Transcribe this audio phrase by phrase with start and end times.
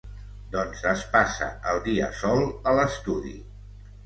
[0.53, 3.37] Doncs es passa el dia sol a l'estudi.